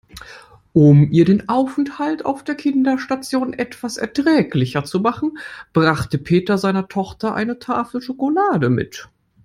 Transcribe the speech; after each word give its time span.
Um 0.73 1.11
ihr 1.11 1.25
den 1.25 1.47
Aufenthalt 1.47 2.25
auf 2.25 2.43
der 2.43 2.55
Kinderstation 2.55 3.53
etwas 3.53 3.97
erträglicher 3.97 4.83
zu 4.83 4.99
machen, 4.99 5.37
brachte 5.73 6.17
Peter 6.17 6.57
seiner 6.57 6.87
Tochter 6.87 7.35
eine 7.35 7.59
Tafel 7.59 8.01
Schokolade 8.01 8.71
mit. 8.71 9.07